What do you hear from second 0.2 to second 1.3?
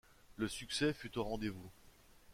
Le succès fut au